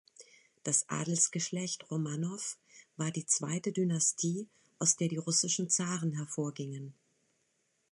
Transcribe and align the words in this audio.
Das 0.63 0.89
Adelsgeschlecht 0.89 1.91
Romanow 1.91 2.57
war 2.97 3.11
die 3.11 3.27
zweite 3.27 3.71
Dynastie, 3.71 4.49
aus 4.79 4.95
der 4.95 5.09
die 5.09 5.17
russischen 5.17 5.69
Zaren 5.69 6.13
hervorgingen. 6.13 6.95